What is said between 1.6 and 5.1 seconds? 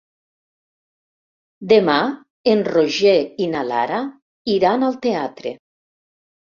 Demà en Roger i na Lara iran al